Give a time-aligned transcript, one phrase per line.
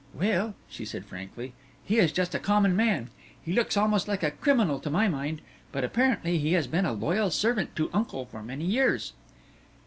[0.15, 1.53] "Well," she said frankly,
[1.83, 3.11] "he is just a common man.
[3.39, 5.41] He looks almost like a criminal to my mind.
[5.71, 9.13] But apparently he has been a loyal servant to uncle for many years."